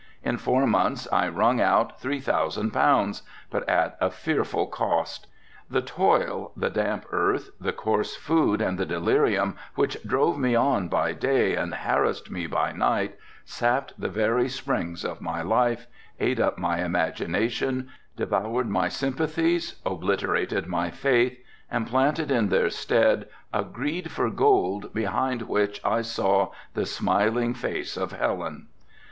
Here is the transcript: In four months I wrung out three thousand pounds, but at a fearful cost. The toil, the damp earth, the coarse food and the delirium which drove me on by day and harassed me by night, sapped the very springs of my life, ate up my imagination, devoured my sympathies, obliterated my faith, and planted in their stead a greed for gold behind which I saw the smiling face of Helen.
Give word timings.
In 0.23 0.37
four 0.39 0.65
months 0.65 1.07
I 1.13 1.27
wrung 1.27 1.61
out 1.61 2.01
three 2.01 2.19
thousand 2.19 2.71
pounds, 2.71 3.21
but 3.51 3.69
at 3.69 3.97
a 4.01 4.09
fearful 4.09 4.65
cost. 4.65 5.27
The 5.69 5.83
toil, 5.83 6.51
the 6.57 6.71
damp 6.71 7.05
earth, 7.11 7.51
the 7.59 7.71
coarse 7.71 8.15
food 8.15 8.61
and 8.61 8.79
the 8.79 8.85
delirium 8.87 9.57
which 9.75 10.01
drove 10.01 10.39
me 10.39 10.55
on 10.55 10.87
by 10.87 11.13
day 11.13 11.55
and 11.55 11.71
harassed 11.75 12.31
me 12.31 12.47
by 12.47 12.71
night, 12.71 13.15
sapped 13.45 13.93
the 14.01 14.09
very 14.09 14.49
springs 14.49 15.05
of 15.05 15.21
my 15.21 15.43
life, 15.43 15.85
ate 16.19 16.39
up 16.39 16.57
my 16.57 16.83
imagination, 16.83 17.89
devoured 18.17 18.67
my 18.69 18.87
sympathies, 18.89 19.79
obliterated 19.85 20.65
my 20.65 20.89
faith, 20.89 21.37
and 21.69 21.85
planted 21.85 22.31
in 22.31 22.49
their 22.49 22.71
stead 22.71 23.27
a 23.53 23.63
greed 23.63 24.09
for 24.09 24.31
gold 24.31 24.91
behind 24.95 25.43
which 25.43 25.79
I 25.85 26.01
saw 26.01 26.49
the 26.73 26.87
smiling 26.87 27.53
face 27.53 27.95
of 27.97 28.13
Helen. 28.13 28.65